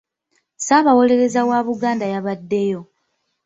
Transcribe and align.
Ssaabawolereza 0.57 1.41
wa 1.49 1.59
Buganda 1.67 2.05
yabadeyo. 2.13 2.81